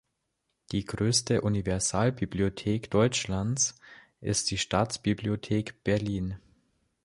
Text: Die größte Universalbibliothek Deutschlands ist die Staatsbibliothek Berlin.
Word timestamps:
Die 0.71 0.83
größte 0.83 1.41
Universalbibliothek 1.41 2.89
Deutschlands 2.89 3.75
ist 4.19 4.49
die 4.49 4.57
Staatsbibliothek 4.57 5.83
Berlin. 5.83 6.39